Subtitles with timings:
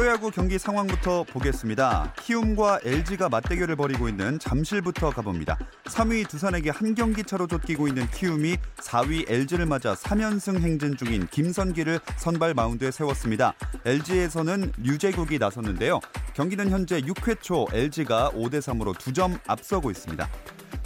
[0.00, 2.14] 프로야구 경기 상황부터 보겠습니다.
[2.20, 5.58] 키움과 LG가 맞대결을 벌이고 있는 잠실부터 가봅니다.
[5.84, 12.00] 3위 두산에게 한 경기 차로 쫓기고 있는 키움이 4위 LG를 맞아 3연승 행진 중인 김선기를
[12.16, 13.52] 선발 마운드에 세웠습니다.
[13.84, 16.00] LG에서는 류재국이 나섰는데요.
[16.32, 20.26] 경기는 현재 6회 초 LG가 5대 3으로 2점 앞서고 있습니다.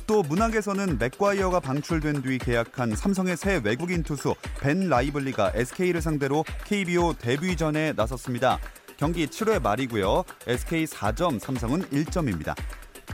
[0.08, 7.14] 또 문학에서는 맥과이어가 방출된 뒤 계약한 삼성의 새 외국인 투수 벤 라이블리가 SK를 상대로 KBO
[7.14, 8.58] 데뷔전에 나섰습니다.
[8.96, 10.24] 경기 7회 말이고요.
[10.46, 12.54] SK 4점, 삼성은 1점입니다.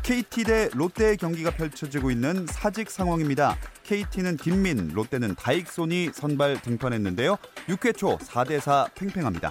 [0.03, 3.56] KT 대 롯데의 경기가 펼쳐지고 있는 사직 상황입니다.
[3.84, 7.37] KT는 김민, 롯데는 다익손이 선발 등판했는데요.
[7.69, 9.50] 6회 초 4대 4 팽팽합니다.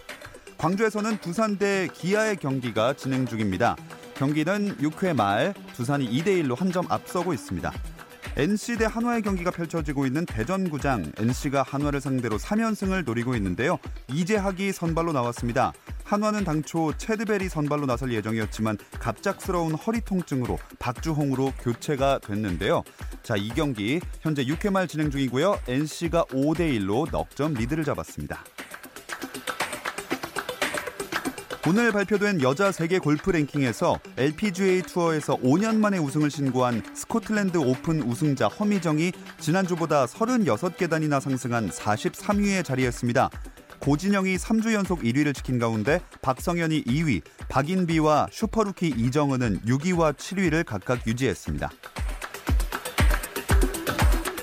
[0.58, 3.76] 광주에서는 두산 대 기아의 경기가 진행 중입니다.
[4.16, 7.72] 경기는 6회 말 두산이 2대 1로 한 점 앞서고 있습니다.
[8.38, 13.80] NC 대 한화의 경기가 펼쳐지고 있는 대전구장 NC가 한화를 상대로 3연승을 노리고 있는데요.
[14.12, 15.74] 이재학이 선발로 나왔습니다.
[16.04, 22.84] 한화는 당초 채드벨이 선발로 나설 예정이었지만 갑작스러운 허리 통증으로 박주홍으로 교체가 됐는데요.
[23.24, 25.60] 자, 이 경기 현재 6회 말 진행 중이고요.
[25.68, 28.44] NC가 5대 1로 넉점 리드를 잡았습니다.
[31.68, 38.48] 오늘 발표된 여자 세계 골프 랭킹에서 LPGA 투어에서 5년 만에 우승을 신고한 스코틀랜드 오픈 우승자
[38.48, 43.30] 허미정이 지난주보다 36계단이나 상승한 43위에 자리했습니다.
[43.80, 51.70] 고진영이 3주 연속 1위를 지킨 가운데 박성현이 2위, 박인비와 슈퍼루키 이정은은 6위와 7위를 각각 유지했습니다.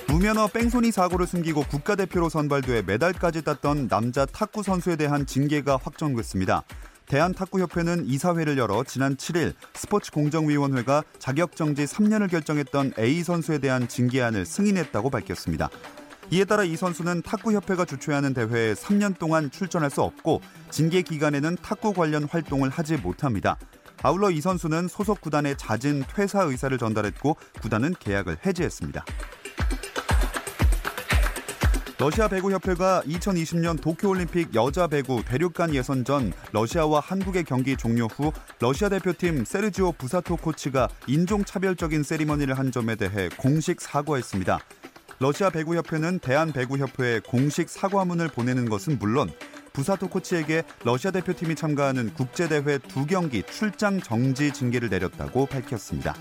[0.07, 6.63] 무면허 뺑소니 사고를 숨기고 국가대표로 선발돼 메달까지 땄던 남자 탁구 선수에 대한 징계가 확정됐습니다.
[7.07, 14.45] 대한탁구협회는 이사회를 열어 지난 7일 스포츠 공정위원회가 자격 정지 3년을 결정했던 A 선수에 대한 징계안을
[14.45, 15.69] 승인했다고 밝혔습니다.
[16.29, 21.93] 이에 따라 이 선수는 탁구협회가 주최하는 대회에 3년 동안 출전할 수 없고 징계 기간에는 탁구
[21.93, 23.57] 관련 활동을 하지 못합니다.
[24.03, 29.05] 아울러 이 선수는 소속 구단에 잦은 퇴사 의사를 전달했고 구단은 계약을 해지했습니다.
[31.99, 39.45] 러시아 배구협회가 2020년 도쿄올림픽 여자 배구 대륙간 예선전 러시아와 한국의 경기 종료 후 러시아 대표팀
[39.45, 44.59] 세르지오 부사토 코치가 인종차별적인 세리머니를 한 점에 대해 공식 사과했습니다.
[45.19, 49.31] 러시아 배구협회는 대한배구협회에 공식 사과문을 보내는 것은 물론
[49.73, 56.13] 부사토 코치에게 러시아 대표팀이 참가하는 국제대회 두 경기 출장 정지 징계를 내렸다고 밝혔습니다.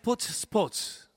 [0.00, 1.08] 스포츠 스포츠.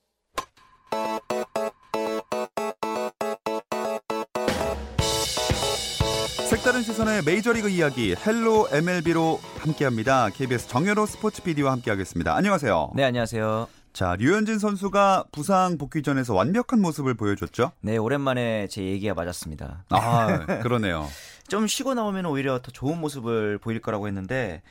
[6.49, 10.29] 색다른 시선의 메이저리그 이야기 헬로 MLB로 함께합니다.
[10.29, 12.35] KBS 정현호 스포츠 PD와 함께하겠습니다.
[12.35, 12.91] 안녕하세요.
[12.95, 13.67] 네, 안녕하세요.
[13.93, 17.71] 자, 류현진 선수가 부상 복귀전에서 완벽한 모습을 보여줬죠?
[17.81, 19.85] 네, 오랜만에 제 얘기가 맞았습니다.
[19.89, 21.07] 아, 그러네요.
[21.47, 24.61] 좀 쉬고 나오면 오히려 더 좋은 모습을 보일 거라고 했는데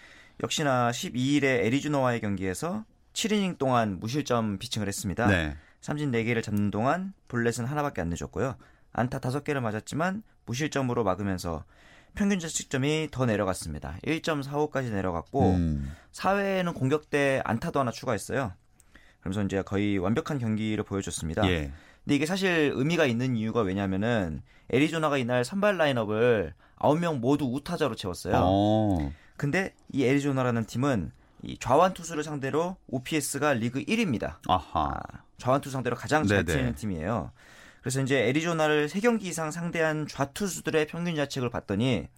[0.43, 2.85] 역시나 12일에 애리조나와의 경기에서
[3.21, 5.27] 7이닝 동안 무실점 피칭을 했습니다.
[5.27, 5.57] 네.
[5.83, 8.57] 삼진 4개를 잡는 동안 볼넷은 하나밖에 안 내줬고요.
[8.93, 11.65] 안타 5개를 맞았지만 무실점으로 막으면서
[12.15, 13.99] 평균 자책점이 더 내려갔습니다.
[14.05, 15.93] 1.45까지 내려갔고 음.
[16.13, 18.53] 4회에는 공격 때 안타도 하나 추가했어요.
[19.21, 21.47] 그러면서 이제 거의 완벽한 경기를 보여줬습니다.
[21.49, 21.73] 예.
[22.05, 28.35] 근데 이게 사실 의미가 있는 이유가 왜냐면은 애리조나가 이날 선발 라인업을 9명 모두 우타자로 채웠어요.
[28.37, 29.13] 어.
[29.37, 34.37] 근데 이 애리조나라는 팀은 이 좌완 투수를 상대로 OPS가 리그 1위입니다.
[34.49, 34.91] 아하.
[34.95, 35.01] 아,
[35.39, 36.59] 좌완 투수 상대로 가장 잘 네네.
[36.59, 37.33] 치는 팀이에요.
[37.81, 42.09] 그래서 이제 애리조나를 3경기 이상 상대한 좌투수들의 평균 자책을 봤더니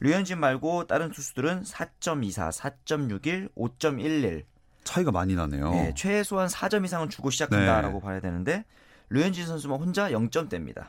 [0.00, 2.50] 류현진 말고 다른 투수들은 4.24,
[2.86, 4.44] 4.61, 5.11
[4.84, 5.70] 차이가 많이 나네요.
[5.72, 8.64] 네, 최소한 4점 이상은 주고 시작한다라고 봐야 되는데
[9.10, 10.88] 류현진 선수만 혼자 0점대입니다.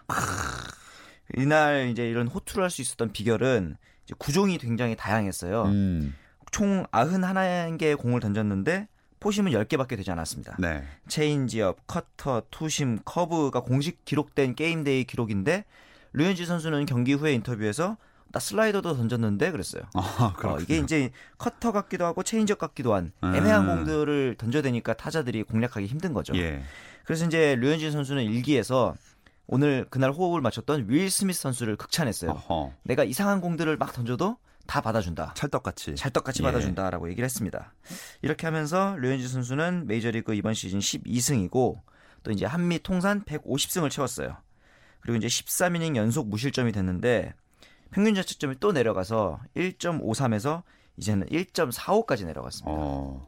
[1.35, 3.75] 이날 이제 이런 호투를 할 수 있었던 비결은
[4.17, 5.63] 구종이 굉장히 다양했어요.
[5.65, 6.15] 음,
[6.51, 8.87] 총 91개의 공을 던졌는데
[9.19, 10.57] 포심은 10개밖에 되지 않았습니다.
[10.59, 10.83] 네.
[11.07, 15.65] 체인지업, 커터, 투심, 커브가 공식 기록된 게임데이 기록인데
[16.13, 17.97] 류현진 선수는 경기 후에 인터뷰에서
[18.31, 19.83] 나 슬라이더도 던졌는데 그랬어요.
[19.93, 20.57] 아, 어.
[20.59, 23.75] 이게 이제 커터 같기도 하고 체인지업 같기도 한 애매한 음.
[23.75, 26.35] 공들을 던져대니까 타자들이 공략하기 힘든 거죠.
[26.37, 26.63] 예.
[27.05, 28.95] 그래서 이제 류현진 선수는 일기에서
[29.47, 32.31] 오늘 그날 호흡을 맞췄던 윌 스미스 선수를 극찬했어요.
[32.31, 32.73] 어허.
[32.83, 34.37] 내가 이상한 공들을 막 던져도
[34.71, 35.33] 다 받아준다.
[35.35, 35.95] 찰떡같이.
[35.95, 36.45] 찰떡같이 예.
[36.45, 37.73] 받아준다라고 얘기를 했습니다.
[38.21, 41.81] 이렇게 하면서 류현진 선수는 메이저리그 이번 시즌 12승이고
[42.23, 44.37] 또 이제 한미 통산 150승을 채웠어요.
[45.01, 47.33] 그리고 이제 13이닝 연속 무실점이 됐는데
[47.91, 50.63] 평균 자책점이 또 내려가서 1.53에서
[51.01, 52.71] 이제는 1.45까지 내려갔습니다.
[52.79, 53.27] 어.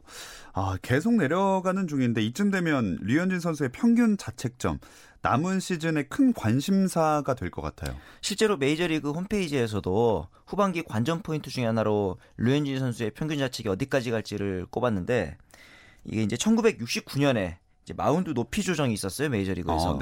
[0.52, 4.78] 아, 계속 내려가는 중인데 이쯤 되면 류현진 선수의 평균 자책점
[5.22, 7.96] 남은 시즌에 큰 관심사가 될 것 같아요.
[8.20, 15.36] 실제로 메이저리그 홈페이지에서도 후반기 관전 포인트 중에 하나로 류현진 선수의 평균 자책이 어디까지 갈지를 꼽았는데
[16.04, 19.90] 이게 이제 1969년에 이제 마운드 높이 조정이 있었어요 메이저리그에서.
[19.90, 19.98] 어.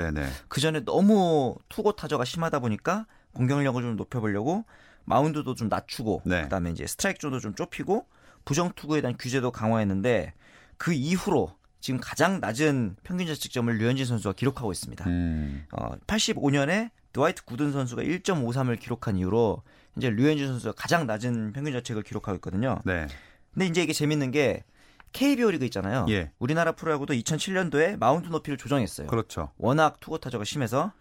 [0.48, 4.64] 그 전에 너무 투고 타저가 심하다 보니까 공격력을 좀 높여보려고
[5.04, 6.42] 마운드도 좀 낮추고 네.
[6.42, 8.06] 그다음에 이제 스트라이크 존도 좀 좁히고
[8.44, 10.34] 부정 투구에 대한 규제도 강화했는데
[10.76, 15.04] 그 이후로 지금 가장 낮은 평균 자책점을 류현진 선수가 기록하고 있습니다.
[15.06, 15.66] 음.
[15.72, 19.62] 어, 85년에 드와이트 구든 선수가 1.53을 기록한 이후로
[19.96, 22.80] 이제 류현진 선수가 가장 낮은 평균 자책을 기록하고 있거든요.
[22.84, 23.06] 네.
[23.52, 24.64] 근데 이제 이게 재밌는 게
[25.12, 26.06] KBO 리그 있잖아요.
[26.08, 26.30] 예.
[26.38, 29.08] 우리나라 프로야구도 2007년도에 마운드 높이를 조정했어요.
[29.08, 29.50] 그렇죠.
[29.58, 30.92] 워낙 투고 타저가 심해서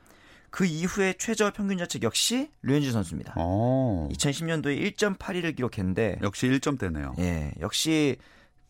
[0.51, 3.33] 그 이후에 최저 평균 자책 역시 류현진 선수입니다.
[3.38, 4.07] 어.
[4.12, 7.18] 2010년도에 1.82를 기록했는데 역시 1점대네요.
[7.19, 8.18] 예, 역시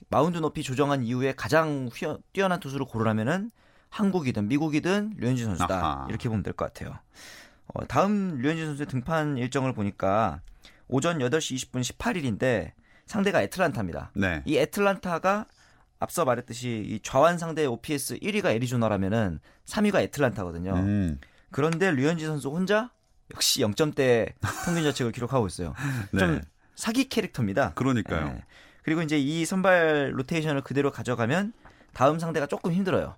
[0.10, 3.52] 마운드 높이 조정한 이후에 가장 휘어, 뛰어난 투수를 고르라면은
[3.90, 6.06] 한국이든 미국이든 류현진 선수다 아하.
[6.10, 6.98] 이렇게 보면 될 것 같아요.
[7.74, 10.42] 어, 다음 류현진 선수의 등판 일정을 보니까
[10.88, 12.72] 오전 8시 20분 18일인데
[13.08, 14.12] 상대가 애틀란타입니다.
[14.16, 14.44] 네.
[14.46, 15.46] 이 애틀란타가
[16.00, 20.74] 앞서 말했듯이 이 좌완 상대 OPS 1위가 애리조나라면은 3위가 애틀란타거든요.
[20.76, 21.20] 음.
[21.52, 22.92] 그런데 류현진 선수 혼자
[23.34, 24.34] 역시 0점대
[24.66, 25.74] 평균 자책을 기록하고 있어요.
[26.12, 26.20] 네.
[26.20, 26.42] 좀
[26.76, 27.74] 사기 캐릭터입니다.
[27.74, 28.36] 그러니까요.
[28.38, 28.44] 예.
[28.84, 31.54] 그리고 이제 이 선발 로테이션을 그대로 가져가면
[31.94, 33.16] 다음 상대가 조금 힘들어요.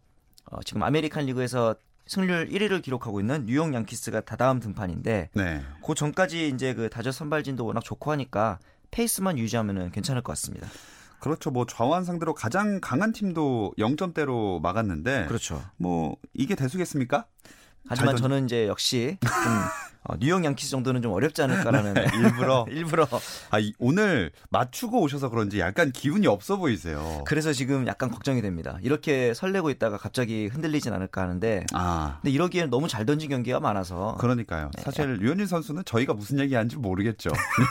[0.52, 1.76] 어, 지금 아메리칸 리그에서
[2.06, 5.62] 승률 1위를 기록하고 있는 뉴욕 양키스가 다다음 등판인데 네.
[5.86, 8.60] 그 전까지 이제 그 다저스 선발진도 워낙 좋고 하니까
[8.92, 10.68] 페이스만 유지하면은 괜찮을 것 같습니다.
[11.20, 11.52] 그렇죠.
[11.52, 15.64] 뭐 좌완 상대로 가장 강한 팀도 0점대로 막았는데 그렇죠.
[15.78, 17.26] 뭐 이게 대수겠습니까?
[17.88, 19.30] 하지만 잘 던- 저는 이제 역시 좀
[20.06, 23.08] 어, 뉴욕 양키스 정도는 좀 어렵지 않을까라는 일부러 일부러
[23.52, 27.24] 아, 이- 오늘 맞추고 오셔서 그런지 약간 기운이 없어 보이세요.
[27.26, 28.78] 그래서 지금 약간 걱정이 됩니다.
[28.82, 32.18] 이렇게 설레고 있다가 갑자기 흔들리진 않을까 하는데 아.
[32.22, 34.72] 근데 이러기에는 너무 잘 던진 경기가 많아서 그러니까요.
[34.76, 34.82] 네.
[34.84, 37.30] 사실 류현진 선수는 저희가 무슨 얘기하는지 모르겠죠.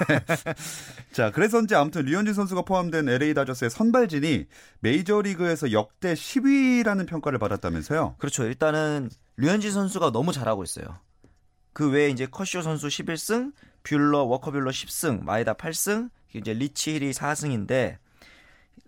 [0.09, 0.21] 네.
[1.13, 4.47] 자, 그래서인지 아무튼 류현진 선수가 포함된 LA 다저스의 선발진이
[4.81, 8.15] 메이저리그에서 역대 10위라는 평가를 받았다면서요.
[8.17, 8.45] 그렇죠.
[8.45, 9.11] 일단은
[9.43, 11.01] 류현진 선수가 너무 잘하고 있어요.
[11.73, 13.53] 그 외에 이제 커쇼 선수 11승,
[13.83, 17.97] 뷰러, 워커뷰러 10승, 마에다 8승, 이제 리치 힐이 4승인데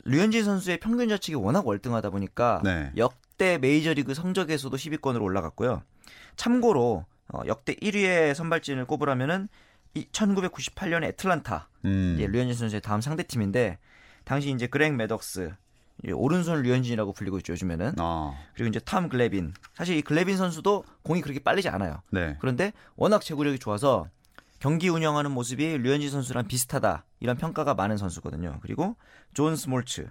[0.05, 2.93] 류현진 선수의 평균 자책이 워낙 월등하다 보니까 네.
[2.97, 5.83] 역대 메이저리그 성적에서도 10위권으로 올라갔고요.
[6.37, 9.49] 참고로 어, 역대 1위의 선발진을 꼽으라면은
[10.13, 12.15] 1998년에 애틀란타 음.
[12.17, 13.79] 이제 류현진 선수의 다음 상대팀인데
[14.25, 15.53] 당시 이제 그렉 매덕스
[16.13, 17.95] 오른손 류현진이라고 불리고 있죠 요즘에는.
[17.99, 19.55] 아, 그리고 이제 탐 글래빈.
[19.75, 22.03] 사실 이 글래빈 선수도 공이 그렇게 빠르지 않아요.
[22.11, 22.37] 네.
[22.41, 24.09] 그런데 워낙 제구력이 좋아서
[24.59, 27.05] 경기 운영하는 모습이 류현진 선수랑 비슷하다.
[27.21, 28.59] 이런 평가가 많은 선수거든요.
[28.63, 28.97] 그리고
[29.35, 30.09] 존 스몰츠.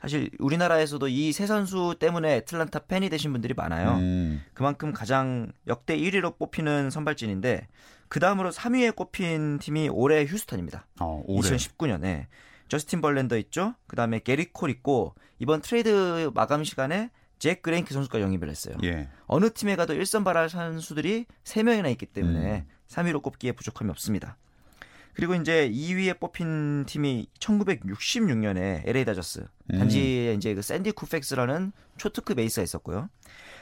[0.00, 3.94] 사실 우리나라에서도 이 세 선수 때문에 애틀란타 팬이 되신 분들이 많아요.
[3.96, 4.42] 음.
[4.52, 7.66] 그만큼 가장 역대 1위로 뽑히는 선발진인데
[8.08, 10.86] 그 다음으로 3위에 꼽힌 팀이 올해 휴스턴입니다.
[11.00, 11.40] 어, 올해.
[11.50, 12.26] 2019년에
[12.68, 13.74] 저스틴 벌렌더 있죠.
[13.86, 18.76] 그다음에 게리 콜 있고 이번 트레이드 마감 시간에 잭 그레인크 선수가 영입을 했어요.
[18.84, 19.08] 예.
[19.26, 22.66] 어느 팀에 가도 1선발 할 선수들이 3명이나 있기 때문에 음.
[22.88, 24.36] 3위로 꼽기에 부족함이 없습니다.
[25.12, 29.46] 그리고 이제 2위에 뽑힌 팀이 1966년에 LA 다저스.
[29.72, 29.78] 음.
[29.78, 33.08] 당시에 이제 그 샌디 쿠펙스라는 초특급 에이스가 있었고요.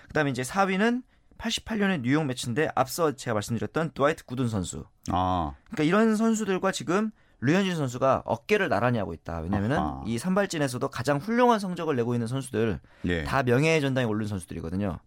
[0.09, 1.03] 그다음에 이제 4위는
[1.39, 4.85] 88년에 뉴욕 메츠인데 앞서 제가 말씀드렸던 드와이트 구든 선수.
[5.11, 7.11] 아, 그러니까 이런 선수들과 지금
[7.41, 9.41] 류현진 선수가 어깨를 나란히 하고 있다.
[9.41, 10.03] 왜냐면은 아하.
[10.07, 13.25] 이 선발진에서도 가장 훌륭한 성적을 내고 있는 선수들 예.
[13.25, 14.99] 다 명예의 전당에 오른 선수들이거든요.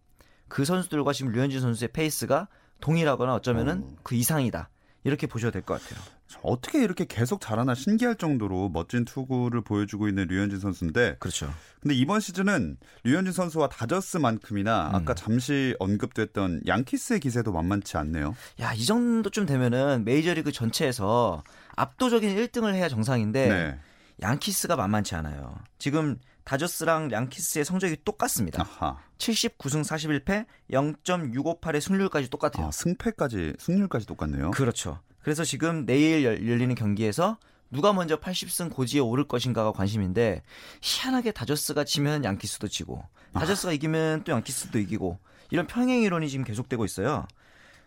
[0.48, 2.48] 그 선수들과 지금 류현진 선수의 페이스가
[2.80, 3.96] 동일하거나 어쩌면은 어.
[4.04, 4.70] 그 이상이다.
[5.04, 6.00] 이렇게 보셔도 될 것 같아요.
[6.42, 11.50] 어떻게 이렇게 계속 잘하나 신기할 정도로 멋진 투구를 보여주고 있는 류현진 선수인데 그렇죠.
[11.80, 14.96] 근데 이번 시즌은 류현진 선수와 다저스만큼이나 음.
[14.96, 18.36] 아까 잠시 언급됐던 양키스의 기세도 만만치 않네요.
[18.60, 21.44] 야, 이 정도쯤 되면은 메이저리그 전체에서
[21.78, 23.80] 압도적인 1등을 해야 정상인데 네.
[24.22, 25.56] 양키스가 만만치 않아요.
[25.78, 28.64] 지금 다저스랑 양키스의 성적이 똑같습니다.
[28.64, 28.98] 아하.
[29.20, 32.68] 79승 41패 0.658의 승률까지 똑같아요.
[32.68, 34.52] 아, 승패까지 승률까지 똑같네요.
[34.52, 35.00] 그렇죠.
[35.22, 37.38] 그래서 지금 내일 열- 열리는 경기에서
[37.70, 40.42] 누가 먼저 80승 고지에 오를 것인가가 관심인데
[40.82, 43.04] 희한하게 다저스가 지면 양키스도 지고
[43.34, 45.20] 다저스가 이기면 또 양키스도 이기고
[45.52, 47.28] 이런 평행 이론이 지금 계속되고 있어요.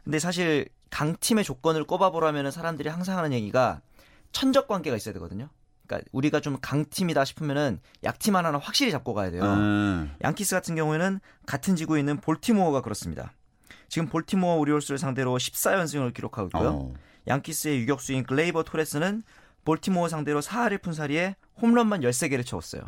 [0.04, 3.80] 근데 사실 강팀의 조건을 꼽아보라면 사람들이 항상 하는 얘기가
[4.32, 5.48] 천적 관계가 있어야 되거든요.
[5.86, 9.42] 그러니까 우리가 좀 강팀이다 싶으면은 약팀 하나는 확실히 잡고 가야 돼요.
[9.42, 10.14] 음.
[10.22, 13.32] 양키스 같은 경우에는 같은 지구에 있는 볼티모어가 그렇습니다.
[13.88, 16.68] 지금 볼티모어 오리올스를 상대로 14연승을 기록하고 있고요.
[16.68, 16.94] 어.
[17.26, 19.22] 양키스의 유격수인 글레이버 토레스는
[19.64, 22.82] 볼티모어 상대로 4할의 푼살이에 홈런만 13개를 채웠어요.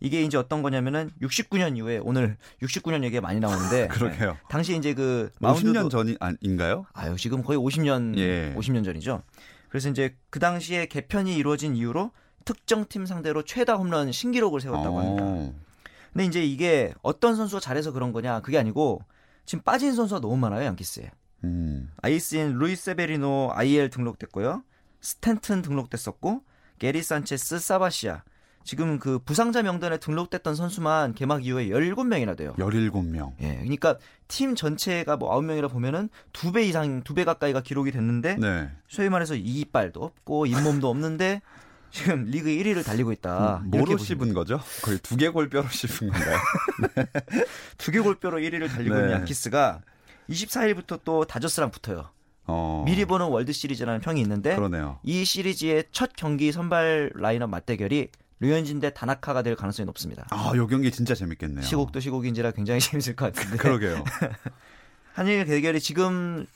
[0.00, 4.36] 이게 이제 어떤 거냐면은 69년 이후에 오늘 69년 얘기가 많이 나오는데 그러게요.
[4.48, 6.86] 당시 이제 그 50년 전이 아닌가요?
[6.92, 8.54] 아유 지금 거의 50년 예.
[8.56, 9.22] 50년 전이죠.
[9.68, 12.10] 그래서 이제 그 당시에 개편이 이루어진 이후로
[12.44, 15.22] 특정 팀 상대로 최다 홈런 신기록을 세웠다고 합니다.
[15.24, 15.54] 어.
[16.12, 19.02] 근데 이제 이게 어떤 선수가 잘해서 그런 거냐 그게 아니고
[19.46, 21.10] 지금 빠진 선수가 너무 많아요 양키스에.
[21.44, 21.90] 음.
[22.02, 24.62] 에이스인 루이스 세베리노 IL 등록됐고요.
[25.00, 26.42] 스탠튼 등록됐었고
[26.78, 28.22] 게리 산체스 사바시아
[28.64, 32.54] 지금 그 부상자 명단에 등록됐던 선수만 개막 이후에 17명이나 돼요.
[32.58, 33.32] 17명.
[33.40, 33.56] 예.
[33.58, 38.70] 그러니까 팀 전체가 뭐 9명이라 보면은 두 배 이상 두 배 가까이가 기록이 됐는데 네.
[38.88, 41.42] 소위 말해서 이빨도 없고 잇몸도 없는데
[41.92, 43.60] 지금 리그 1위를 달리고 있다.
[43.64, 44.60] 음, 뭐로 씹은 거죠?
[44.82, 46.38] 거의 두개골뼈로 씹은 건가요?
[47.78, 49.00] 두개골뼈로 1위를 달리고 네.
[49.02, 49.80] 있는 양키스가
[50.30, 52.08] 24일부터 또 다저스랑 붙어요.
[52.46, 52.82] 어.
[52.86, 54.98] 미리 보는 월드 시리즈라는 평이 있는데 그러네요.
[55.02, 58.08] 이 시리즈의 첫 경기 선발 라인업 맞대결이
[58.42, 60.26] 류현진 대 다나카가 될 가능성이 높습니다.
[60.30, 61.62] 아, 요 경기 진짜 재밌겠네요.
[61.64, 63.56] 시국도 시국인지라 굉장히 재밌을 것 같은데.
[63.56, 64.04] 그러게요.
[65.14, 66.46] 한일 대결이 지금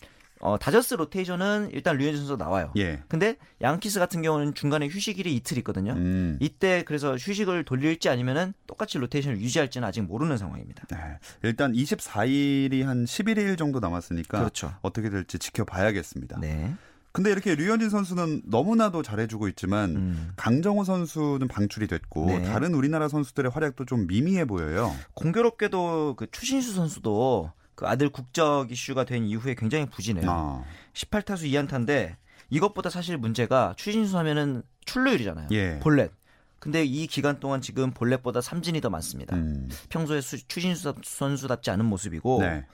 [0.41, 2.73] 어, 다저스 로테이션은 일단 류현진 선수가 나와요.
[2.77, 3.03] 예.
[3.09, 5.93] 근데 양키스 같은 경우는 중간에 휴식일이 이틀 있거든요.
[5.93, 6.39] 음.
[6.41, 10.85] 이때 그래서 휴식을 돌릴지 아니면은 똑같이 로테이션을 유지할지는 아직 모르는 상황입니다.
[10.91, 10.97] 네.
[11.43, 14.75] 일단 24일이 한 11일 정도 남았으니까 그렇죠.
[14.83, 16.41] 어떻게 될지 지켜봐야겠습니다.
[16.41, 16.75] 네.
[17.17, 20.33] 근데 이렇게 류현진 선수는 너무나도 잘해주고 있지만 음.
[20.37, 22.43] 강정호 선수는 방출이 됐고 네.
[22.43, 24.95] 다른 우리나라 선수들의 활약도 좀 미미해 보여요.
[25.15, 30.31] 공교롭게도 그 추신수 선수도 그 아들 국적 이슈가 된 이후에 굉장히 부진해요.
[30.31, 32.17] 아, 18타수 2안타인데
[32.51, 35.49] 이것보다 사실 문제가 추신수 하면은 출루율이잖아요.
[35.53, 35.79] 예.
[35.81, 36.11] 볼넷.
[36.59, 39.37] 근데 이 기간 동안 지금 볼넷보다 삼진이 더 많습니다.
[39.37, 39.69] 음.
[39.89, 42.67] 평소에 수- 추신수 선수답지 않은 모습이고 네.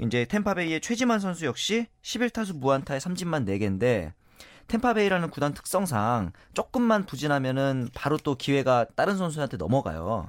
[0.00, 4.12] 이제 템파베이의 최지만 선수 역시 11타수 무안타에 삼진만 4개인데
[4.68, 10.26] 템파베이라는 구단 특성상 조금만 부진하면은 바로 또 기회가 다른 선수한테 넘어가요.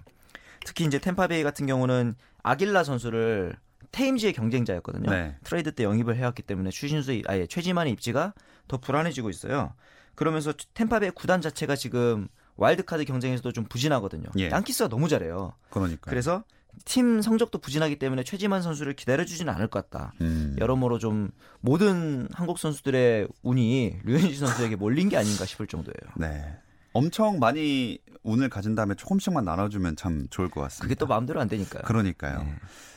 [0.66, 3.56] 특히 이제 템파베이 같은 경우는 아길라 선수를
[3.92, 5.10] 테임즈의 경쟁자였거든요.
[5.10, 5.36] 네.
[5.44, 8.34] 트레이드 때 영입을 해왔기 때문에 추신수 아니 최지만의 입지가
[8.68, 9.74] 더 불안해지고 있어요.
[10.16, 14.30] 그러면서 템파베이 구단 자체가 지금 와일드카드 경쟁에서도 좀 부진하거든요.
[14.38, 14.50] 예.
[14.50, 15.54] 양키스가 너무 잘해요.
[15.70, 16.10] 그러니까.
[16.10, 16.44] 그래서
[16.86, 20.14] 팀 성적도 부진하기 때문에 최지만 선수를 기다려주지는 않을 것 같다.
[20.22, 20.56] 음.
[20.60, 26.14] 여러모로 좀 모든 한국 선수들의 운이 류현진 선수에게 몰린 게 아닌가 싶을 정도예요.
[26.18, 26.58] 네.
[26.94, 30.84] 엄청 많이 운을 가진 다음에 조금씩만 나눠주면 참 좋을 것 같습니다.
[30.84, 31.84] 그게 또 마음대로 안 되니까요.
[31.84, 32.40] 그러니까요.
[32.40, 32.56] 네.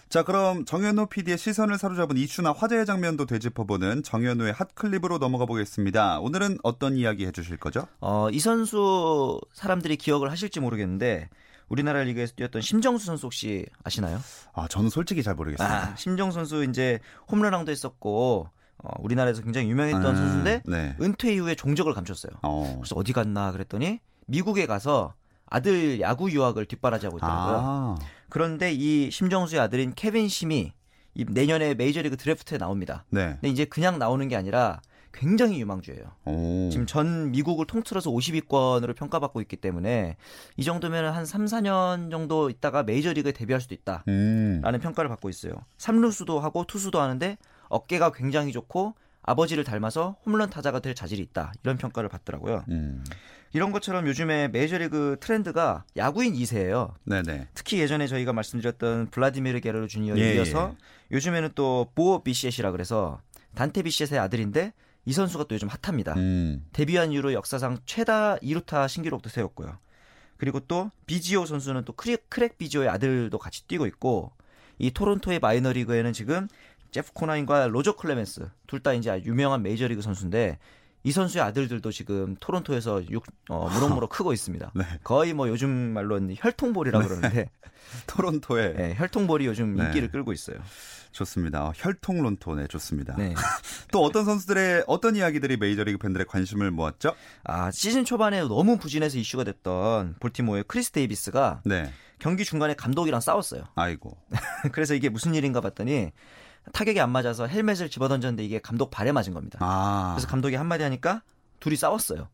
[0.09, 6.21] 자, 그럼 정현호 PD의 시선을 사로잡은 이슈나 화제의 장면도 되짚어보는 정현호의 핫클립으로 넘어가 보겠습니다.
[6.21, 7.87] 오늘은 어떤 이야기 해주실 거죠?
[8.01, 11.31] 어, 이 선수 사람들이 기억을 하실지 모르겠는데
[11.69, 14.21] 우리나라 리그에서 뛰었던 심정수 선수 혹시 아시나요?
[14.53, 15.93] 아, 저는 솔직히 잘 모르겠습니다.
[15.93, 16.99] 아, 심정수 선수 이제
[17.31, 20.97] 홈런왕도 했었고 어, 우리나라에서 굉장히 유명했던 아, 선수인데 네.
[21.01, 22.33] 은퇴 이후에 종적을 감췄어요.
[22.43, 22.77] 어.
[22.81, 25.15] 그래서 어디 갔나 그랬더니 미국에 가서
[25.47, 27.57] 아들 야구 유학을 뒷바라지하고 있더라고요.
[27.61, 30.73] 아, 그런데 이 심정수의 아들인 케빈 심이
[31.15, 33.05] 이 내년에 메이저리그 드래프트에 나옵니다.
[33.11, 33.33] 네.
[33.41, 34.81] 근데 이제 그냥 나오는 게 아니라
[35.13, 36.03] 굉장히 유망주예요.
[36.25, 36.69] 오.
[36.71, 40.17] 지금 전 미국을 통틀어서 50위권으로 평가받고 있기 때문에
[40.57, 44.05] 이 정도면 한 3, 4년 정도 있다가 메이저리그에 데뷔할 수도 있다.
[44.09, 44.61] 음.
[44.63, 45.53] 라는 평가를 받고 있어요.
[45.79, 47.37] 3루수도 하고 투수도 하는데
[47.69, 51.53] 어깨가 굉장히 좋고 아버지를 닮아서 홈런 타자가 될 자질이 있다.
[51.63, 52.65] 이런 평가를 받더라고요.
[52.71, 53.05] 음.
[53.53, 56.95] 이런 것처럼 요즘에 메이저리그 트렌드가 야구인 2세예요.
[57.05, 57.49] 네네.
[57.55, 60.75] 특히 예전에 저희가 말씀드렸던 블라디미르 게르로 주니어에 예, 이어서
[61.11, 63.21] 요즘에는 또 보 비시엣이라 그래서
[63.55, 64.73] 단테 비시엣의 아들인데
[65.05, 66.15] 이 선수가 또 요즘 핫합니다.
[66.15, 66.65] 음.
[66.73, 69.79] 데뷔한 이후로 역사상 최다 2루타 신기록도 세웠고요.
[70.37, 74.33] 그리고 또 비지오 선수는 또 크랙, 크랙 비지오의 아들도 같이 뛰고 있고
[74.79, 76.49] 이 토론토의 마이너리그에는 지금
[76.91, 80.59] 제프 코나인과 로저 클레멘스 둘 다 이제 유명한 메이저리그 선수인데
[81.05, 84.73] 이 선수의 아들들도 지금 토론토에서 육, 어, 무럭무럭 크고 있습니다.
[84.75, 84.85] 네.
[85.03, 87.51] 거의 뭐 요즘 말로는 혈통볼이라고 그러는데
[88.07, 89.85] 토론토에 네, 혈통볼이 요즘 네.
[89.87, 90.57] 인기를 끌고 있어요.
[91.13, 91.65] 좋습니다.
[91.65, 93.15] 어, 혈통론토 네 좋습니다.
[93.17, 93.35] 네.
[93.93, 97.15] 또 어떤 선수들의 어떤 이야기들이 메이저리그 팬들의 관심을 모았죠?
[97.45, 101.93] 아 시즌 초반에 너무 부진해서 이슈가 됐던 볼티모어의 크리스 데이비스가 네.
[102.19, 103.65] 경기 중간에 감독이랑 싸웠어요.
[103.75, 104.17] 아이고.
[104.73, 106.13] 그래서 이게 무슨 일인가 봤더니
[106.73, 109.59] 타격이 안 맞아서 헬멧을 집어던졌는데 이게 감독 발에 맞은 겁니다.
[109.61, 110.13] 아.
[110.15, 111.23] 그래서 감독이 한마디 하니까
[111.61, 112.29] 둘이 싸웠어요.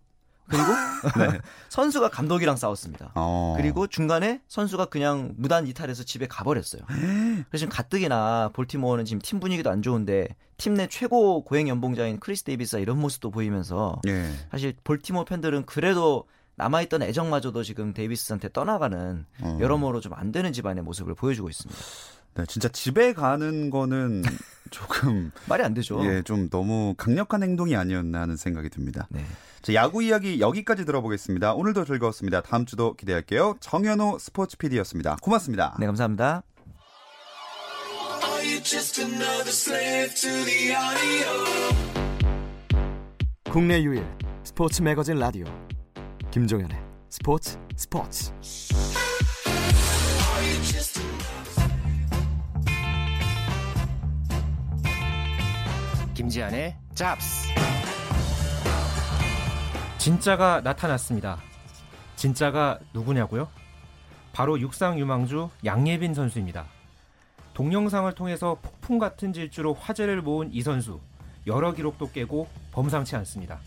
[0.48, 0.64] 그리고
[1.18, 1.38] 네.
[1.68, 3.12] 선수가 감독이랑 싸웠습니다.
[3.14, 3.54] 어.
[3.56, 6.82] 그리고 중간에 선수가 그냥 무단 이탈해서 집에 가버렸어요.
[6.86, 12.42] 그래서 지금 가뜩이나 볼티모어는 지금 팀 분위기도 안 좋은데 팀 내 최고 고액 연봉자인 크리스
[12.44, 14.30] 데이비스가 이런 모습도 보이면서 예.
[14.50, 16.24] 사실 볼티모어 팬들은 그래도
[16.56, 19.58] 남아있던 애정마저도 지금 데이비스한테 떠나가는 어.
[19.60, 21.80] 여러모로 좀 안 되는 집안의 모습을 보여주고 있습니다.
[22.38, 24.22] 네, 진짜 집에 가는 거는
[24.70, 26.04] 조금 말이 안 되죠.
[26.04, 29.08] 예, 좀 너무 강력한 행동이 아니었나 하는 생각이 듭니다.
[29.10, 29.24] 네.
[29.60, 31.54] 자, 야구 이야기 여기까지 들어보겠습니다.
[31.54, 32.42] 오늘도 즐거웠습니다.
[32.42, 33.56] 다음 주도 기대할게요.
[33.60, 35.16] 정현호 스포츠 PD였습니다.
[35.20, 35.76] 고맙습니다.
[35.80, 36.42] 네, 감사합니다.
[43.50, 44.06] 국내 유일
[44.44, 45.46] 스포츠 매거진 라디오
[46.30, 46.78] 김종현의
[47.08, 48.32] 스포츠 스포츠
[56.18, 57.46] 김지한의 잡스.
[59.98, 61.38] 진짜가 나타났습니다.
[62.16, 63.46] 진짜가 누구냐고요?
[64.32, 66.66] 바로 육상 유망주 양예빈 선수입니다.
[67.54, 70.98] 동영상을 통해서 폭풍 같은 질주로 화제를 모은 이 선수
[71.46, 73.60] 여러 기록도 깨고 범상치 않습니다.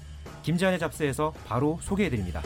[0.44, 2.42] 김지한의 잡스에서 바로 소개해드립니다.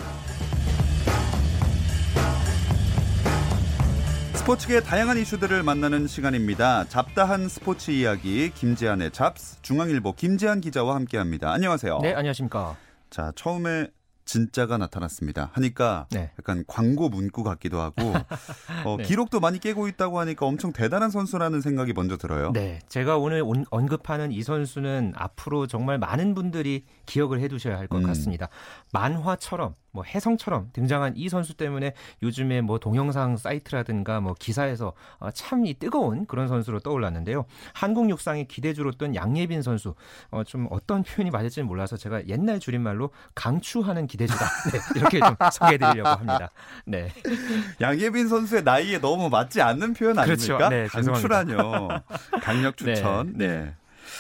[4.46, 6.86] 스포츠계 다양한 이슈들을 만나는 시간입니다.
[6.86, 11.52] 잡다한 스포츠 이야기 김지한의 잡스 중앙일보 김지한 기자와 함께합니다.
[11.52, 11.98] 안녕하세요.
[12.04, 12.76] 네, 안녕하십니까.
[13.10, 13.88] 자, 처음에
[14.26, 15.50] 진짜가 나타났습니다.
[15.54, 16.32] 하니까 네.
[16.40, 18.14] 약간 광고 문구 같기도 하고
[18.86, 19.04] 어, 네.
[19.04, 22.52] 기록도 많이 깨고 있다고 하니까 엄청 대단한 선수라는 생각이 먼저 들어요.
[22.54, 28.06] 네, 제가 오늘 온- 언급하는 이 선수는 앞으로 정말 많은 분들이 기억을 해두셔야 할것 음.
[28.08, 28.50] 같습니다.
[28.94, 35.80] 만화처럼 뭐 해성처럼 등장한 이 선수 때문에 요즘에 뭐 동영상 사이트라든가 뭐 기사에서 어, 참이
[35.80, 37.46] 뜨거운 그런 선수로 떠올랐는데요.
[37.74, 39.96] 한국 육상의 기대주로 뜬 양예빈 선수
[40.32, 46.10] 어, 좀 어떤 표현이 맞을지는 몰라서 제가 옛날 줄임말로 강추하는 기대주다 네, 이렇게 좀 소개해드리려고
[46.10, 46.52] 합니다.
[46.86, 47.10] 네.
[47.80, 50.58] 양예빈 선수의 나이에 너무 맞지 않는 표현 그렇죠.
[50.58, 50.70] 아닙니까?
[50.70, 51.88] 네, 강추라뇨.
[52.44, 53.34] 강력 추천.
[53.38, 53.74] 네, 네.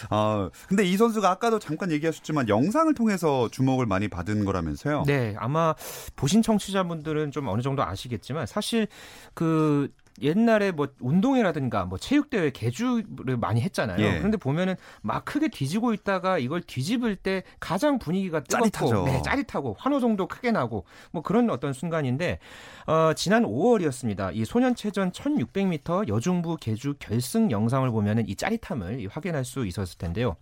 [0.09, 5.03] 어, 근데 이 선수가 아까도 잠깐 얘기하셨지만 영상을 통해서 주목을 많이 받은 거라면서요?
[5.05, 5.73] 네, 아마
[6.15, 8.87] 보신 청취자분들은 좀 어느 정도 아시겠지만 사실
[9.33, 9.89] 그
[10.21, 13.99] 옛날에 뭐 운동회라든가 뭐 체육대회 개주를 많이 했잖아요.
[13.99, 14.17] 예.
[14.17, 19.03] 그런데 보면은 막 크게 뒤지고 있다가 이걸 뒤집을 때 가장 분위기가 뜨겁고 짜릿하죠.
[19.05, 22.39] 네, 짜릿하고 환호성도 크게 나고 뭐 그런 어떤 순간인데
[22.87, 24.35] 어, 지난 5월이었습니다.
[24.35, 30.37] 이 소년체전 1600m 여중부 개주 결승 영상을 보면은 이 짜릿함을 이 확인할 수 있었을 텐데요.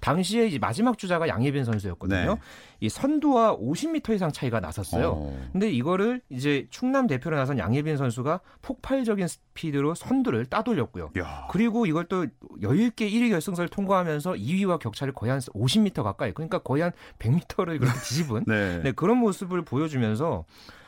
[0.00, 2.34] 당시에 이제 마지막 주자가 양예빈 선수였거든요.
[2.34, 2.40] 네.
[2.80, 5.12] 이 선두와 50m 이상 차이가 났었어요.
[5.12, 5.48] 어.
[5.52, 11.10] 근데 이거를 이제 충남 대표로 나선 양예빈 선수가 폭발적인 스피드로 선두를 따돌렸고요.
[11.18, 11.46] 야.
[11.50, 12.26] 그리고 이걸 또
[12.62, 17.78] 여유 있게 1위 결승선을 통과하면서 2위와 격차를 거의 한 50m 가까이, 그러니까 거의 한 100m를
[17.78, 18.82] 그렇게 뒤집은 네.
[18.82, 20.44] 네, 그런 모습을 보여주면서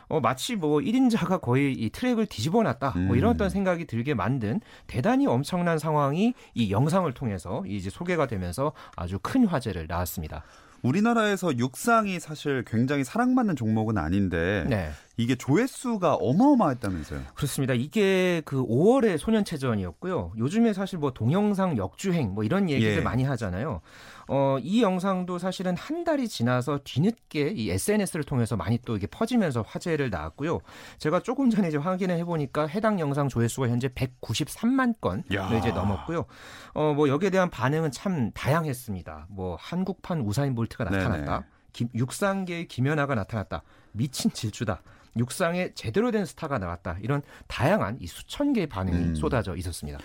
[0.08, 2.94] 어, 마치 뭐 1인자가 거의 이 트랙을 뒤집어 놨다.
[2.96, 3.34] 뭐 이런 음.
[3.34, 9.46] 어떤 생각이 들게 만든 대단히 엄청난 상황이 이 영상을 통해서 이제 소개가 되면서 아주 큰
[9.46, 10.44] 화제를 낳았습니다.
[10.82, 14.90] 우리나라에서 육상이 사실 굉장히 사랑받는 종목은 아닌데 네.
[15.16, 17.20] 이게 조회수가 어마어마했다면서요.
[17.34, 17.74] 그렇습니다.
[17.74, 20.32] 이게 그 5월의 소년체전이었고요.
[20.38, 23.00] 요즘에 사실 뭐 동영상 역주행 뭐 이런 얘기들 예.
[23.00, 23.80] 많이 하잖아요.
[24.28, 29.62] 어, 이 영상도 사실은 한 달이 지나서 뒤늦게 이 SNS를 통해서 많이 또 이게 퍼지면서
[29.66, 30.60] 화제를 낳았고요.
[30.98, 35.48] 제가 조금 전에 이제 확인을 해보니까 해당 영상 조회수가 현재 193만 건을 야.
[35.58, 36.26] 이제 넘었고요.
[36.74, 39.26] 어, 뭐 여기에 대한 반응은 참 다양했습니다.
[39.30, 41.44] 뭐 한국판 우사인 볼트가 나타났다.
[41.72, 43.62] 김- 육상계의 김연아가 나타났다.
[43.92, 44.82] 미친 질주다.
[45.16, 46.98] 육상에 제대로 된 스타가 나왔다.
[47.02, 49.14] 이런 다양한 이 수천 개의 반응이 음.
[49.14, 49.98] 쏟아져 있었습니다.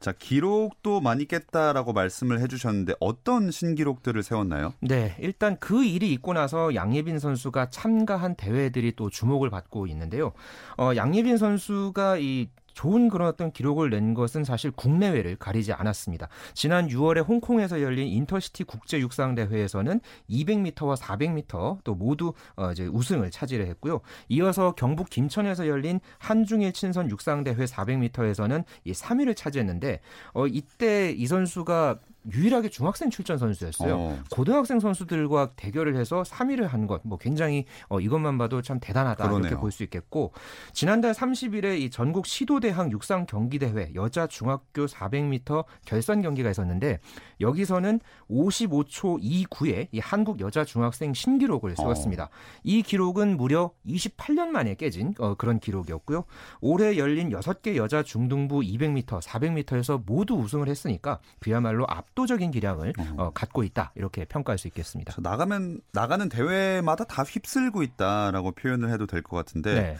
[0.00, 4.72] 자, 기록도 많이 깼다라고 말씀을 해주셨는데 어떤 신기록들을 세웠나요?
[4.80, 10.32] 네, 일단 그 일이 있고 나서 양예빈 선수가 참가한 대회들이 또 주목을 받고 있는데요.
[10.78, 16.28] 어, 양예빈 선수가 이 좋은 그런 어떤 기록을 낸 것은 사실 국내외를 가리지 않았습니다.
[16.54, 23.30] 지난 6월에 홍콩에서 열린 인터시티 국제 육상 대회에서는 200m와 400m 또 모두 어 이제 우승을
[23.30, 24.00] 차지를 했고요.
[24.28, 30.00] 이어서 경북 김천에서 열린 한중일 친선 육상 대회 400m에서는 이 3위를 차지했는데
[30.34, 31.98] 어 이때 이 선수가
[32.32, 33.94] 유일하게 중학생 출전 선수였어요.
[33.94, 34.18] 어.
[34.30, 39.38] 고등학생 선수들과 대결을 해서 3위를 한 것, 뭐 굉장히 어, 이것만 봐도 참 대단하다 이렇게
[39.38, 39.60] 그러네요.
[39.60, 40.32] 볼수 있겠고
[40.72, 46.98] 지난달 30일에 이 전국 시도대항 육상 경기대회 여자 중학교 400m 결선 경기가 있었는데
[47.40, 52.28] 여기서는 55초 29의 이 한국 여자 중학생 신기록을 세웠습니다.
[52.64, 56.24] 이 기록은 무려 28년 만에 깨진 어, 그런 기록이었고요.
[56.60, 63.62] 올해 열린 6개 여자 중등부 200m, 400m에서 모두 우승을 했으니까 그야말로 압도적인 기량을 어, 갖고
[63.64, 65.12] 있다 이렇게 평가할 수 있겠습니다.
[65.14, 69.96] 저 나가면 나가는 대회마다 다 휩쓸고 있다라고 표현을 해도 될 것 같은데 네.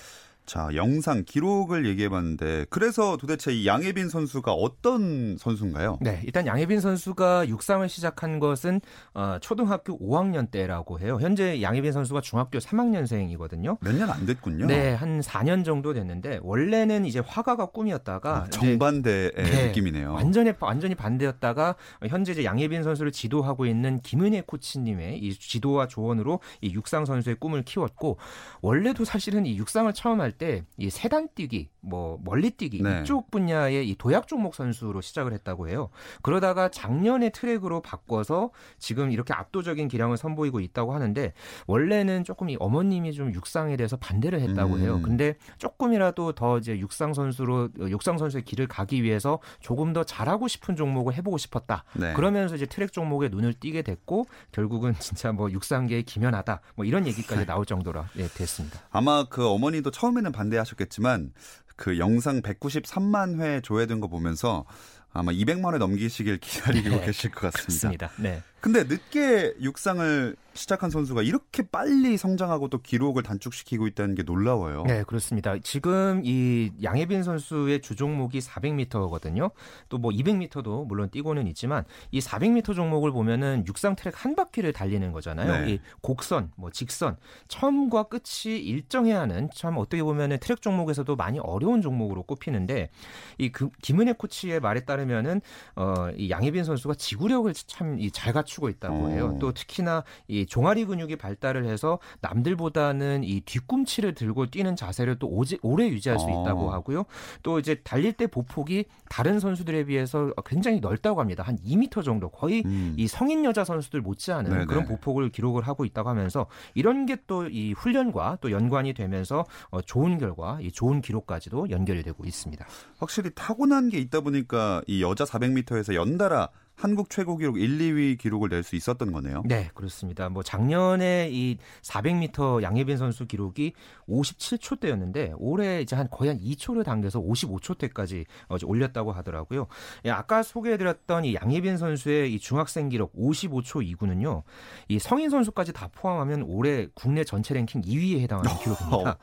[0.50, 5.98] 자 영상 기록을 얘기해 봤는데 그래서 도대체 이 양예빈 선수가 어떤 선수인가요?
[6.00, 8.80] 네, 일단 양혜빈 선수가 육상을 시작한 것은
[9.14, 11.18] 어, 초등학교 5학년 때라고 해요.
[11.20, 13.78] 현재 양혜빈 선수가 중학교 3학년생이거든요.
[13.80, 14.66] 몇 년 안 됐군요.
[14.66, 20.14] 네, 한 4년 정도 됐는데 원래는 이제 화가가 꿈이었다가 아, 정반대의 네, 느낌이네요.
[20.14, 21.76] 완전히 완전히 반대였다가
[22.08, 27.62] 현재 이제 양예빈 선수를 지도하고 있는 김은혜 코치님의 이 지도와 조언으로 이 육상 선수의 꿈을
[27.62, 28.18] 키웠고
[28.62, 33.00] 원래도 사실은 이 육상을 처음 할때 이 세단 뛰기, 뭐 멀리 뛰기 네.
[33.02, 35.90] 이쪽 분야의 이 도약 종목 선수로 시작을 했다고 해요.
[36.22, 41.34] 그러다가 작년에 트랙으로 바꿔서 지금 이렇게 압도적인 기량을 선보이고 있다고 하는데
[41.66, 44.80] 원래는 조금 이 어머님이 좀 육상에 대해서 반대를 했다고 음.
[44.80, 45.00] 해요.
[45.02, 50.48] 근데 조금이라도 더 이제 육상 선수로 어, 육상 선수의 길을 가기 위해서 조금 더 잘하고
[50.48, 51.84] 싶은 종목을 해보고 싶었다.
[51.94, 52.14] 네.
[52.14, 57.44] 그러면서 이제 트랙 종목에 눈을 띄게 됐고 결국은 진짜 뭐 육상계의 기면하다 뭐 이런 얘기까지
[57.44, 58.80] 나올 정도로 예, 됐습니다.
[58.90, 61.32] 아마 그 어머니도 처음에는 반대하셨겠지만
[61.76, 64.64] 그 영상 193만 회 조회된 거 보면서
[65.12, 67.98] 아마 200만 회 넘기시길 기다리고 네, 계실 것 같습니다.
[67.98, 68.10] 그렇습니다.
[68.16, 68.42] 네.
[68.60, 74.82] 근데 늦게 육상을 시작한 선수가 이렇게 빨리 성장하고 또 기록을 단축시키고 있다는 게 놀라워요.
[74.82, 75.56] 네, 그렇습니다.
[75.62, 79.52] 지금 이 양혜빈 선수의 주 종목이 400m거든요.
[79.88, 85.12] 또 뭐 200m도 물론 뛰고는 있지만 이 400m 종목을 보면은 육상 트랙 한 바퀴를 달리는
[85.12, 85.64] 거잖아요.
[85.66, 85.72] 네.
[85.72, 87.16] 이 곡선, 뭐 직선,
[87.48, 92.90] 처음과 끝이 일정해야 하는 참 어떻게 보면은 트랙 종목에서도 많이 어려운 종목으로 꼽히는데
[93.38, 95.40] 이 그, 김은혜 코치의 말에 따르면은
[95.76, 99.32] 어, 이 양혜빈 선수가 지구력을 참 잘 갖 추고 있다고 해요.
[99.36, 99.38] 오.
[99.38, 105.58] 또 특히나 이 종아리 근육이 발달을 해서 남들보다는 이 뒤꿈치를 들고 뛰는 자세를 또 오지,
[105.62, 106.42] 오래 유지할 수 어.
[106.42, 107.04] 있다고 하고요.
[107.42, 111.42] 또 이제 달릴 때 보폭이 다른 선수들에 비해서 굉장히 넓다고 합니다.
[111.44, 112.94] 한 2m 정도 거의 음.
[112.96, 114.64] 이 성인 여자 선수들 못지않은 네네.
[114.66, 119.80] 그런 보폭을 기록을 하고 있다고 하면서 이런 게 또 이 훈련과 또 연관이 되면서 어,
[119.82, 122.64] 좋은 결과, 이 좋은 기록까지도 연결이 되고 있습니다.
[122.98, 126.48] 확실히 타고난 게 있다 보니까 이 여자 400m에서 연달아
[126.80, 129.42] 한국 최고 기록 1, 2위 기록을 낼 수 있었던 거네요.
[129.46, 130.28] 네, 그렇습니다.
[130.28, 133.72] 뭐 작년에 이 400m 양예빈 선수 기록이
[134.08, 139.66] 57초대였는데 올해 이제 한 거의 한 2초를 당겨서 55초대까지 어, 올렸다고 하더라고요.
[140.04, 144.42] 예, 아까 소개해드렸던 이 양예빈 선수의 이 중학생 기록 55초 2구는요,
[144.88, 149.18] 이 성인 선수까지 다 포함하면 올해 국내 전체 랭킹 2위에 해당하는 기록입니다.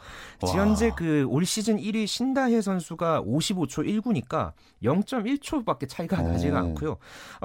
[0.54, 6.66] 현재 그 올 시즌 1위 신다혜 선수가 55초 1구니까 0.1초밖에 차이가 나지가 오.
[6.66, 6.98] 않고요.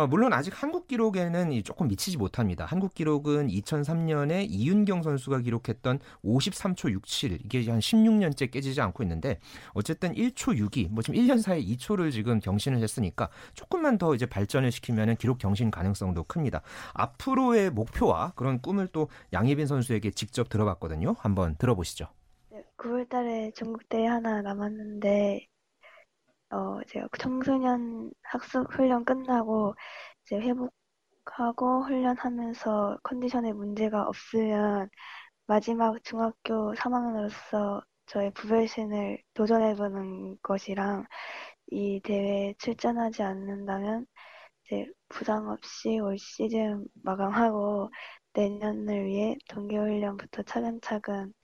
[0.02, 2.64] 어, 물론 아직 한국 기록에는 이 조금 미치지 못합니다.
[2.64, 9.38] 한국 기록은 2003년에 이윤경 선수가 기록했던 53초 67 이게 한 16년째 깨지지 않고 있는데
[9.74, 14.72] 어쨌든 1초 6이 뭐 지금 1년 사이에 2초를 지금 경신을 했으니까 조금만 더 이제 발전을
[14.72, 16.62] 시키면은 기록 경신 가능성도 큽니다.
[16.94, 21.14] 앞으로의 목표와 그런 꿈을 또 양예빈 선수에게 직접 들어봤거든요.
[21.20, 22.08] 한번 들어보시죠.
[22.50, 25.46] 네, 9월달에 전국대회 하나 남았는데,
[26.52, 29.74] 어, 제가 청소년 학습 훈련 끝나고
[30.24, 34.88] 이제 회복하고 훈련하면서 컨디션에 문제가 없으면
[35.46, 41.06] 마지막 중학교 3학년으로서 저의 부별신을 도전해보는 것이랑
[41.68, 44.06] 이 대회에 출전하지 않는다면
[44.66, 47.90] 이제 부상 없이 올 시즌 마감하고
[48.34, 51.34] 내년을 위해 동계훈련부터 차근차근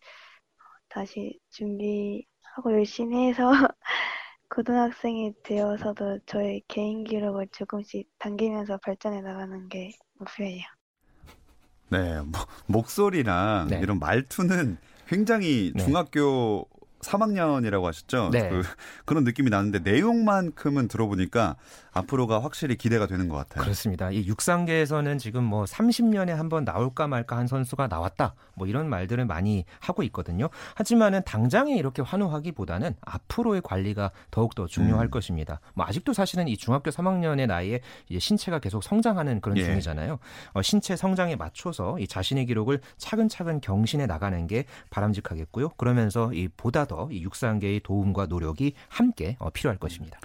[0.88, 3.50] 다시 준비하고 열심히 해서
[4.50, 10.64] 고등학생이 되어서도 저의 개인 기록을 조금씩 당기면서 발전해 나가는 게 목표예요.
[11.90, 13.80] 네, 뭐, 목소리랑 네.
[13.80, 15.84] 이런 말투는 굉장히 네.
[15.84, 16.68] 중학교
[17.00, 18.30] 3학년이라고 하셨죠?
[18.32, 18.48] 네.
[18.48, 18.62] 그,
[19.04, 21.56] 그런 느낌이 나는데 내용만큼은 들어보니까
[21.92, 23.62] 앞으로가 확실히 기대가 되는 것 같아요.
[23.64, 24.10] 그렇습니다.
[24.10, 28.34] 이 육상계에서는 지금 뭐 30년에 한 번 나올까 말까 한 선수가 나왔다.
[28.54, 30.48] 뭐 이런 말들을 많이 하고 있거든요.
[30.76, 35.10] 하지만은 당장에 이렇게 환호하기보다는 앞으로의 관리가 더욱더 중요할 음.
[35.10, 35.60] 것입니다.
[35.74, 39.64] 뭐 아직도 사실은 이 중학교 3학년의 나이에 이제 신체가 계속 성장하는 그런 예.
[39.64, 40.18] 중이잖아요.
[40.54, 45.70] 어, 신체 성장에 맞춰서 이 자신의 기록을 차근차근 경신해 나가는 게 바람직하겠고요.
[45.76, 50.18] 그러면서 이 보다 더 이 육상계의 도움과 노력이 함께 어, 필요할 것입니다.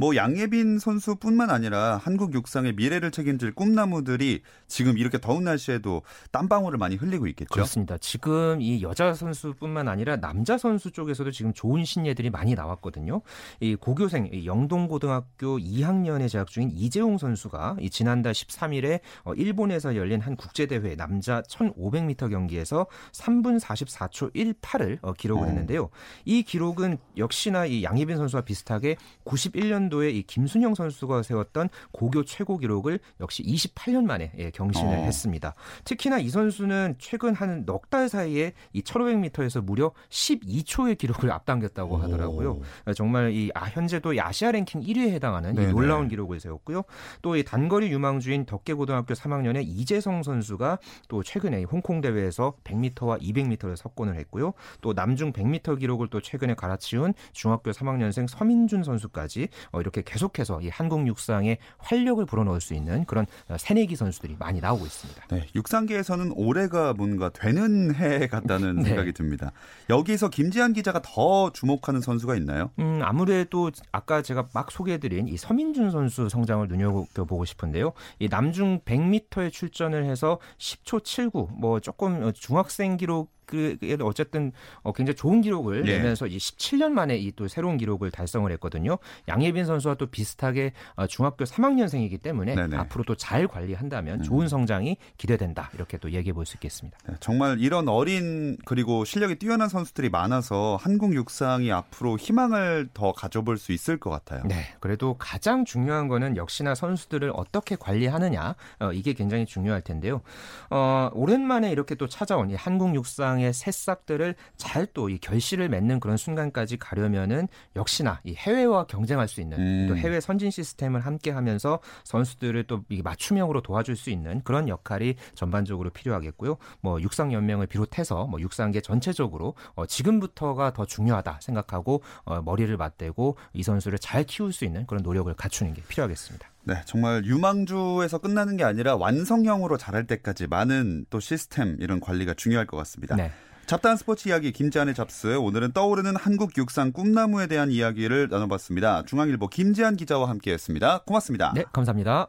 [0.00, 6.94] 뭐 양예빈 선수뿐만 아니라 한국 육상의 미래를 책임질 꿈나무들이 지금 이렇게 더운 날씨에도 땀방울을 많이
[6.94, 7.48] 흘리고 있겠죠.
[7.52, 7.98] 그렇습니다.
[7.98, 13.22] 지금 이 여자 선수뿐만 아니라 남자 선수 쪽에서도 지금 좋은 신예들이 많이 나왔거든요.
[13.58, 20.20] 이 고교생 이 영동고등학교 2학년에 재학 중인 이재용 선수가 이 지난달 13일에 어, 일본에서 열린
[20.20, 25.46] 한 국제대회 남자 1500m 경기에서 3분 44초 18을 어, 기록을 어.
[25.46, 25.90] 했는데요.
[26.24, 32.58] 이 기록은 역시나 이 양예빈 선수와 비슷하게 91년 도에 이 김순영 선수가 세웠던 고교 최고
[32.58, 35.02] 기록을 역시 28년 만에 예, 경신을 어.
[35.02, 35.54] 했습니다.
[35.84, 42.60] 특히나 이 선수는 최근 한 넉 달 사이에 이 1500m에서 무려 12초의 기록을 앞당겼다고 하더라고요.
[42.94, 45.66] 정말 이 아, 현재도 이 아시아 랭킹 1위에 해당하는 이.
[45.72, 46.82] 놀라운 기록을 세웠고요.
[47.22, 53.76] 또 이 단거리 유망주인 덕계고등학교 3학년의 이재성 선수가 또 최근에 이 홍콩 대회에서 100m와 200m를
[53.76, 54.52] 석권을 했고요.
[54.80, 60.68] 또 남중 100m 기록을 또 최근에 갈아치운 중학교 3학년생 서민준 선수까지 어, 이렇게 계속해서 이
[60.68, 65.26] 한국 육상에 활력을 불어넣을 수 있는 그런 어, 새내기 선수들이 많이 나오고 있습니다.
[65.30, 68.84] 네, 육상계에서는 올해가 뭔가 되는 해 같다는 네.
[68.84, 69.52] 생각이 듭니다.
[69.90, 72.70] 여기서 김지한 기자가 더 주목하는 선수가 있나요?
[72.78, 77.92] 음, 아무래도 아까 제가 막 소개해드린 이 서민준 선수 성장을 눈여겨보고 싶은데요.
[78.18, 84.92] 이 남중 100m에 출전을 해서 10초 79, 뭐 조금 어, 중학생 기록 그 어쨌든 어,
[84.92, 85.96] 굉장히 좋은 기록을 예.
[85.98, 88.98] 내면서 이 17년 만에 이 또 새로운 기록을 달성을 했거든요.
[89.28, 92.76] 양예빈 선수와 또 비슷하게 어, 중학교 3학년생이기 때문에 네네.
[92.76, 92.80] 음.
[92.80, 96.96] 앞으로 또 잘 관리한다면 좋은 성장이 기대된다 이렇게 또 얘기해 볼 수 있겠습니다.
[97.06, 103.58] 네, 정말 이런 어린 그리고 실력이 뛰어난 선수들이 많아서 한국 육상이 앞으로 희망을 더 가져볼
[103.58, 104.42] 수 있을 것 같아요.
[104.46, 110.22] 네, 그래도 가장 중요한 거는 역시나 선수들을 어떻게 관리하느냐 어, 이게 굉장히 중요할 텐데요.
[110.70, 116.00] 어, 오랜만에 이렇게 또 찾아온 이 한국 육상 의 새싹들을 잘 또 이 결실을 맺는
[116.00, 119.86] 그런 순간까지 가려면은 역시나 이 해외와 경쟁할 수 있는 음.
[119.88, 126.56] 또 해외 선진 시스템을 함께하면서 선수들을 또이 맞춤형으로 도와줄 수 있는 그런 역할이 전반적으로 필요하겠고요.
[126.80, 133.36] 뭐 육상 연맹을 비롯해서 뭐 육상계 전체적으로 어, 지금부터가 더 중요하다 생각하고 어, 머리를 맞대고
[133.52, 136.48] 이 선수를 잘 키울 수 있는 그런 노력을 갖추는 게 필요하겠습니다.
[136.68, 142.66] 네, 정말 유망주에서 끝나는 게 아니라 완성형으로 자랄 때까지 많은 또 시스템 이런 관리가 중요할
[142.66, 143.16] 것 같습니다.
[143.16, 143.32] 네.
[143.64, 149.04] 잡다한 스포츠 이야기 김지한의 잡스 오늘은 떠오르는 한국 육상 꿈나무에 대한 이야기를 나눠봤습니다.
[149.06, 151.04] 중앙일보 김지한 기자와 함께했습니다.
[151.06, 151.52] 고맙습니다.
[151.54, 152.28] 네, 감사합니다.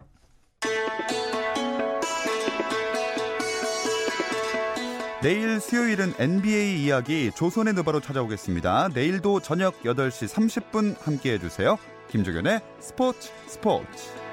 [5.21, 8.91] 내일 수요일은 NBA 이야기 조선의 누바로 찾아오겠습니다.
[8.93, 11.77] 내일도 저녁 8시 30분 함께 해 주세요.
[12.09, 14.28] 김종현의 스포츠 스포츠.